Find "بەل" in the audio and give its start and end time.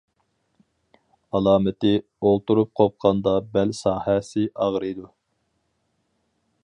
3.59-3.75